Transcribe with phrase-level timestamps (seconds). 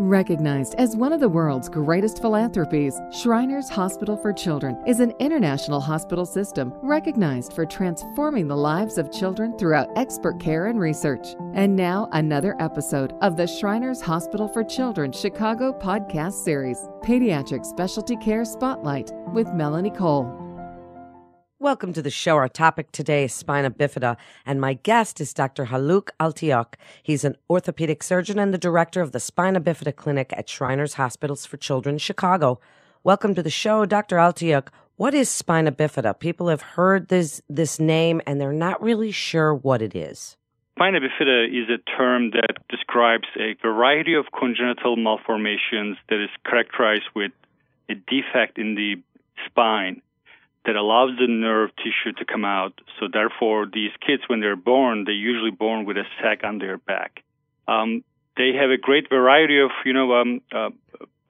[0.00, 5.78] Recognized as one of the world's greatest philanthropies, Shriners Hospital for Children is an international
[5.78, 11.36] hospital system recognized for transforming the lives of children throughout expert care and research.
[11.52, 18.16] And now, another episode of the Shriners Hospital for Children Chicago podcast series, Pediatric Specialty
[18.16, 20.49] Care Spotlight with Melanie Cole.
[21.62, 22.36] Welcome to the show.
[22.36, 24.16] Our topic today is spina bifida,
[24.46, 25.66] and my guest is Dr.
[25.66, 26.76] Haluk Altiok.
[27.02, 31.44] He's an orthopedic surgeon and the director of the Spina Bifida Clinic at Shriners Hospitals
[31.44, 32.60] for Children, Chicago.
[33.04, 34.16] Welcome to the show, Dr.
[34.16, 34.68] Altiok.
[34.96, 36.18] What is spina bifida?
[36.18, 40.38] People have heard this this name and they're not really sure what it is.
[40.78, 47.10] Spina bifida is a term that describes a variety of congenital malformations that is characterized
[47.14, 47.32] with
[47.90, 48.94] a defect in the
[49.44, 50.00] spine
[50.66, 52.80] that allows the nerve tissue to come out.
[52.98, 56.78] So therefore, these kids, when they're born, they're usually born with a sac on their
[56.78, 57.22] back.
[57.66, 58.04] Um,
[58.36, 60.70] they have a great variety of, you know, um, uh,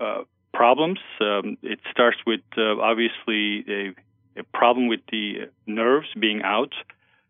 [0.01, 0.99] uh, problems.
[1.21, 6.73] Um, it starts with uh, obviously a, a, problem with the nerves being out.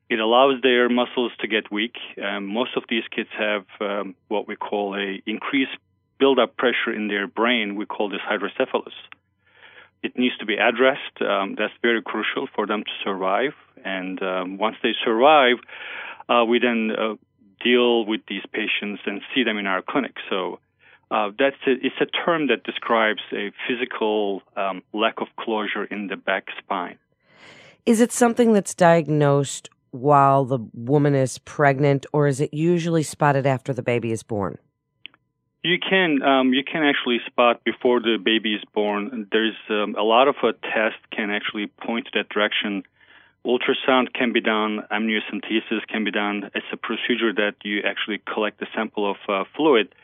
[0.08, 1.94] It allows their muscles to get weak.
[2.40, 5.76] Most of these kids have um, what we call a increased
[6.18, 7.76] buildup pressure in their brain.
[7.76, 8.94] We call this hydrocephalus
[10.02, 11.20] it needs to be addressed.
[11.20, 13.52] Um, that's very crucial for them to survive.
[13.84, 15.56] And um, once they survive,
[16.28, 17.14] uh, we then uh,
[17.62, 20.14] deal with these patients and see them in our clinic.
[20.28, 20.60] So
[21.10, 26.06] uh, that's a, it's a term that describes a physical um, lack of closure in
[26.06, 26.98] the back spine.
[27.86, 33.46] Is it something that's diagnosed while the woman is pregnant, or is it usually spotted
[33.46, 34.58] after the baby is born?
[35.62, 39.28] You can um, you can actually spot before the baby is born.
[39.30, 42.82] There's um, a lot of a test can actually point that direction.
[43.44, 44.80] Ultrasound can be done.
[44.90, 46.50] Amniocentesis can be done.
[46.54, 49.94] It's a procedure that you actually collect a sample of uh, fluid.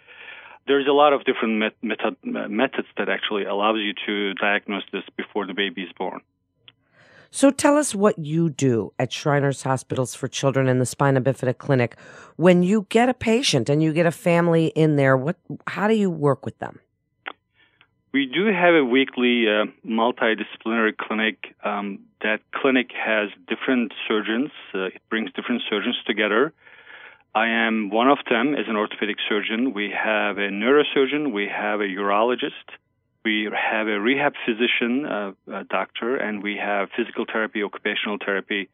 [0.67, 5.05] There's a lot of different met- method, methods that actually allows you to diagnose this
[5.17, 6.21] before the baby is born.
[7.37, 11.59] So tell us what you do at Shriners Hospitals for Children in the Spina Bifida
[11.59, 11.99] Clinic.
[12.37, 15.37] When you get a patient and you get a family in there, what
[15.67, 16.81] how do you work with them?
[18.15, 21.55] We do have a weekly uh, multidisciplinary clinic.
[21.63, 24.49] Um, that clinic has different surgeons.
[24.75, 26.55] Uh, it brings different surgeons together.
[27.35, 29.75] I am one of them as an orthopedic surgeon.
[29.75, 31.35] We have a neurosurgeon.
[31.35, 32.65] We have a urologist
[33.27, 38.69] we have a rehab physician, uh, a doctor, and we have physical therapy, occupational therapy.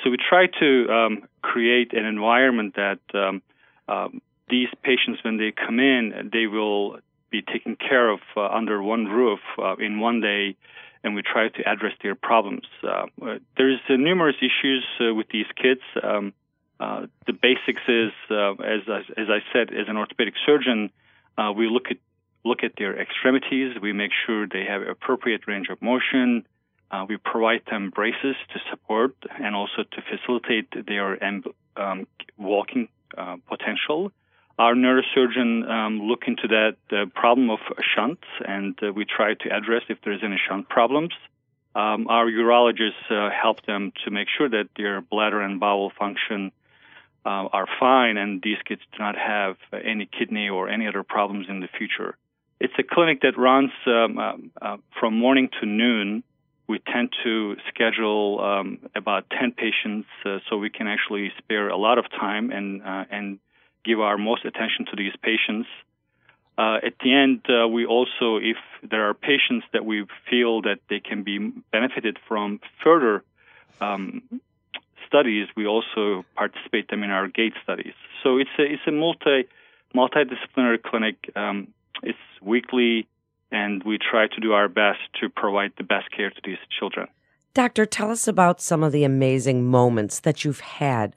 [0.00, 3.42] So we try to um, create an environment that um,
[3.88, 6.98] um, these patients, when they come in, they will
[7.30, 10.54] be taken care of uh, under one roof uh, in one day,
[11.02, 12.66] and we try to address their problems.
[12.86, 13.06] Uh,
[13.56, 15.82] there's uh, numerous issues uh, with these kids.
[16.04, 16.32] Um,
[17.26, 18.82] the basics is, as,
[19.22, 20.90] as I said, as an orthopedic surgeon,
[21.56, 21.98] we look at
[22.48, 23.76] look at their extremities.
[23.80, 26.46] We make sure they have appropriate range of motion.
[26.90, 31.22] Uh, we provide them braces to support and also to facilitate their
[31.76, 32.06] um,
[32.38, 34.10] walking uh, potential.
[34.58, 37.60] Our neurosurgeon um, look into that the problem of
[37.94, 41.12] shunts, and uh, we try to address if there's any shunt problems.
[41.76, 46.50] Um, our urologists uh, help them to make sure that their bladder and bowel function
[47.24, 51.46] uh, are fine, and these kids do not have any kidney or any other problems
[51.48, 52.16] in the future.
[52.60, 56.24] It's a clinic that runs um, uh, uh, from morning to noon.
[56.66, 61.76] We tend to schedule um, about 10 patients uh, so we can actually spare a
[61.76, 63.38] lot of time and, uh, and
[63.84, 65.68] give our most attention to these patients.
[66.58, 67.42] Uh, at the end,
[67.72, 71.38] we also, if there are patients that we feel that they can be
[71.70, 73.22] benefited from further
[73.80, 74.40] um,
[75.06, 77.94] studies, we also participate them in our gait studies.
[78.22, 79.48] So it's a, it's a multi
[79.94, 81.30] multidisciplinary clinic.
[81.34, 81.68] Um,
[82.02, 83.08] it's weekly,
[83.50, 87.08] and we try to do our best to provide the best care to these children.
[87.54, 91.16] Doctor, tell us about some of the amazing moments that you've had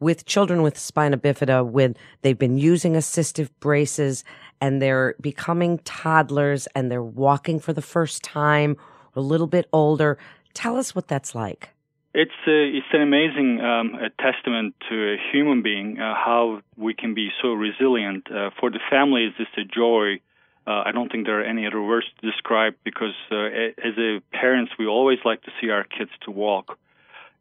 [0.00, 4.24] with children with spina bifida when they've been using assistive braces
[4.60, 8.76] and they're becoming toddlers and they're walking for the first time,
[9.14, 10.18] a little bit older.
[10.52, 11.70] Tell us what that's like.
[12.14, 17.12] It's a, it's an amazing um, testament to a human being uh, how we can
[17.12, 18.30] be so resilient.
[18.30, 20.20] Uh, for the families, it's just a joy.
[20.64, 23.46] Uh, I don't think there are any other words to describe because uh,
[23.88, 26.78] as a parents, we always like to see our kids to walk,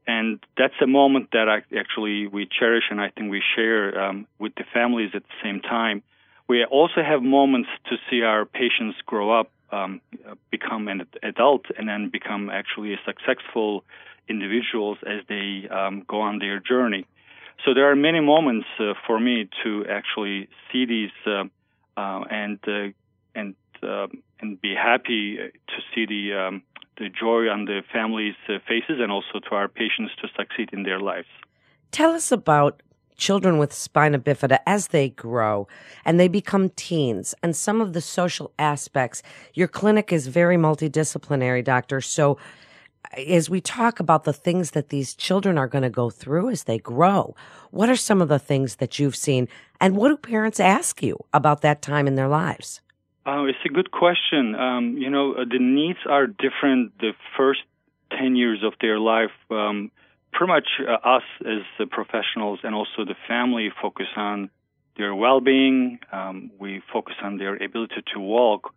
[0.08, 4.28] and that's a moment that I, actually we cherish and I think we share um,
[4.40, 6.02] with the families at the same time.
[6.50, 10.02] We also have moments to see our patients grow up, um,
[10.64, 13.84] become an adult, and then become actually successful
[14.30, 17.06] individuals as they um, go on their journey.
[17.66, 21.44] So there are many moments uh, for me to actually see these uh,
[21.96, 22.90] uh, and uh,
[23.36, 26.64] and um, and be happy to see the um,
[26.98, 30.84] the joy on the families' uh, faces, and also to our patients to succeed in
[30.84, 31.28] their lives.
[31.92, 32.82] Tell us about
[33.18, 35.68] children with spina bifida as they grow
[36.06, 39.24] and they become teens and some of the social aspects.
[39.54, 42.02] Your clinic is very multidisciplinary, doctor.
[42.02, 42.38] So
[43.18, 46.64] as we talk about the things that these children are going to go through as
[46.64, 47.36] they grow,
[47.72, 49.48] what are some of the things that you've seen
[49.80, 52.82] and what do parents ask you about that time in their lives?
[53.26, 54.56] Uh, it's a good question.
[54.56, 57.62] Um, you know, uh, the needs are different the first
[58.18, 59.32] 10 years of their life.
[59.50, 59.92] Um,
[60.34, 64.50] pretty much uh, us as the professionals and also the family focus on
[64.98, 66.00] their well-being.
[66.12, 68.74] Um, we focus on their ability to walk.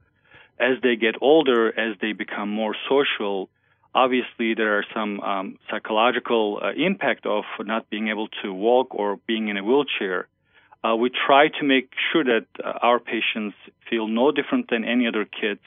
[0.58, 3.50] As they get older, as they become more social,
[3.94, 9.18] obviously there are some um, psychological uh, impact of not being able to walk or
[9.26, 10.28] being in a wheelchair.
[10.84, 13.56] Uh, we try to make sure that uh, our patients
[13.90, 15.60] feel no different than any other kids.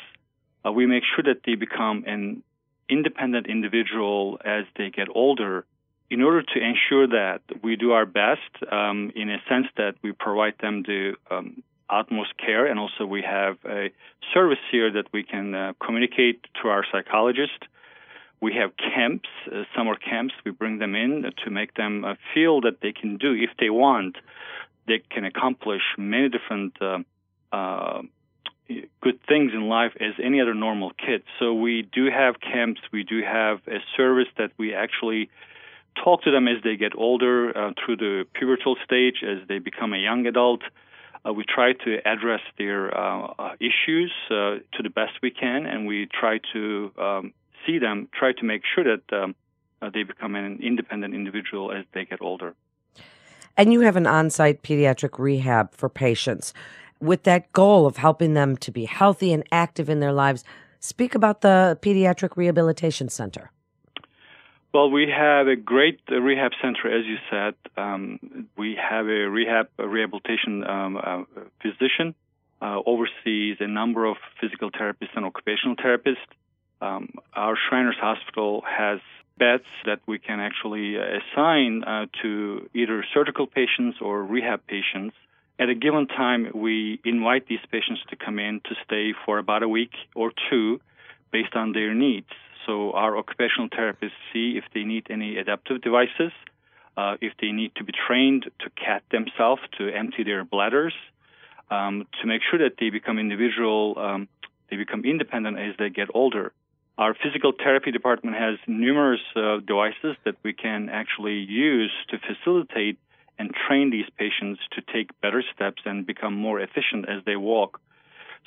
[0.65, 2.41] Uh, we make sure that they become an
[2.89, 5.65] independent individual as they get older
[6.09, 10.11] in order to ensure that we do our best um, in a sense that we
[10.11, 13.89] provide them the um, utmost care and also we have a
[14.33, 17.63] service here that we can uh, communicate to our psychologist.
[18.41, 20.33] We have camps uh, summer camps.
[20.45, 23.69] We bring them in to make them uh, feel that they can do if they
[23.69, 24.17] want
[24.89, 26.99] they can accomplish many different uh,
[27.53, 28.01] uh,
[29.01, 31.23] good things in life as any other normal kid.
[31.39, 32.81] So we do have camps.
[32.91, 35.29] We do have a service that we actually
[35.95, 39.93] talk to them as they get older uh, through the pubertal stage, as they become
[39.93, 40.61] a young adult.
[41.25, 45.65] Uh, we try to address their uh, uh issues uh, to the best we can,
[45.65, 47.33] and we try to um,
[47.65, 49.35] see them, try to make sure that um,
[49.81, 52.55] uh, they become an independent individual as they get older.
[53.57, 56.53] And you have an on site pediatric rehab for patients
[57.01, 60.43] with that goal of helping them to be healthy and active in their lives.
[60.79, 63.51] Speak about the Pediatric Rehabilitation Center.
[64.71, 67.55] Well, we have a great rehab center, as you said.
[67.75, 71.23] Um, we have a rehab a rehabilitation um, uh,
[71.59, 72.13] physician,
[72.61, 76.17] uh, oversees a number of physical therapists and occupational therapists.
[76.81, 78.99] Um, our Shriners Hospital has
[79.39, 85.15] beds that we can actually assign uh, to either surgical patients or rehab patients.
[85.57, 89.63] At a given time, we invite these patients to come in to stay for about
[89.63, 90.79] a week or two
[91.31, 92.29] based on their needs.
[92.65, 96.31] So our occupational therapists see if they need any adaptive devices,
[96.97, 100.93] uh, if they need to be trained to cat themselves to empty their bladders,
[101.71, 104.27] um, to make sure that they become individual, um,
[104.69, 106.51] they become independent as they get older.
[106.97, 112.99] Our physical therapy department has numerous uh, devices that we can actually use to facilitate
[113.37, 117.79] and train these patients to take better steps and become more efficient as they walk.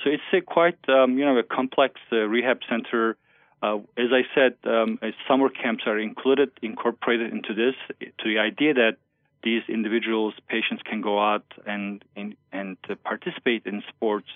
[0.03, 3.17] So it's a quite, um, you know, a complex uh, rehab center
[3.63, 7.75] uh, as I said, um, summer camps are included, incorporated into this,
[8.19, 8.97] to the idea that
[9.41, 14.27] these individuals, patients can go out and and, and participate in sports,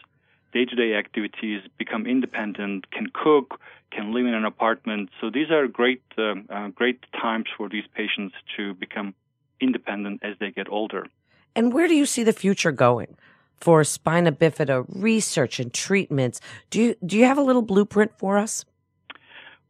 [0.54, 3.60] day-to-day activities, become independent, can cook,
[3.92, 5.10] can live in an apartment.
[5.20, 9.14] So these are great um, uh, great times for these patients to become
[9.60, 11.06] independent as they get older.
[11.54, 13.18] And where do you see the future going?
[13.58, 18.38] For spina bifida research and treatments, do you do you have a little blueprint for
[18.38, 18.64] us?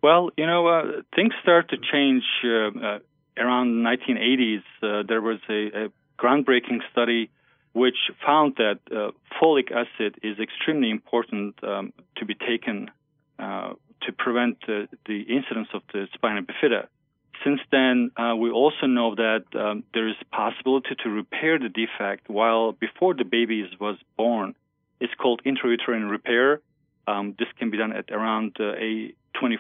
[0.08, 0.84] Well, you know, uh,
[1.14, 3.00] things start to change uh, uh,
[3.38, 4.64] around 1980s.
[4.82, 5.88] Uh, there was a, a,
[6.18, 7.30] groundbreaking study
[7.74, 12.90] which found that uh, folic acid is extremely important um, to be taken
[13.38, 13.74] uh,
[14.04, 16.88] to prevent the incidence of the spina bifida.
[17.44, 22.72] Since then, we also know that um, there is possibility to repair the defect while
[22.72, 24.56] before the baby was born.
[25.02, 26.62] It's called intrauterine repair.
[27.08, 29.58] Um, this can be done at around a 20,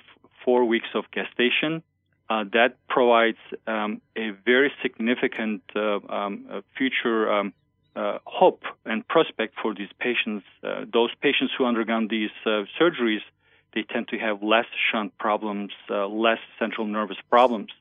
[0.47, 1.83] four weeks of gestation.
[2.29, 7.53] Uh, that provides um, a very significant uh, um, future um,
[7.97, 10.45] uh, hope and prospect for these patients.
[10.63, 13.25] Uh, those patients who undergone these uh, surgeries,
[13.73, 17.71] they tend to have less shunt problems, uh, less central nervous problems.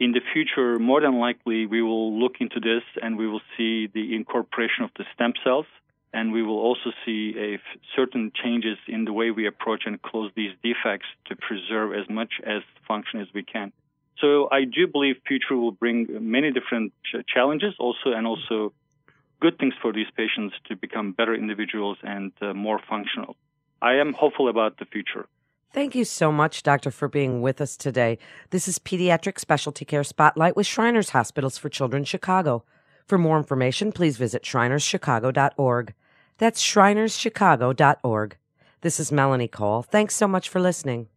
[0.00, 3.86] In the future, more than likely, we will look into this and we will see
[3.86, 5.66] the incorporation of the stem cells
[6.12, 7.58] and we will also see a
[7.94, 12.34] certain changes in the way we approach and close these defects to preserve as much
[12.44, 13.72] as function as we can.
[14.18, 18.72] So I do believe future will bring many different ch- challenges also and also
[19.40, 23.36] good things for these patients to become better individuals and uh, more functional.
[23.82, 25.26] I am hopeful about the future.
[25.72, 28.18] Thank you so much, Doctor, for being with us today.
[28.48, 32.64] This is Pediatric Specialty Care Spotlight with Shriners Hospitals for Children Chicago.
[33.06, 35.94] For more information, please visit shrinerschicago.org.
[36.38, 38.36] That's shrinerschicago.org.
[38.80, 39.82] This is Melanie Cole.
[39.82, 41.08] Thanks so much for listening.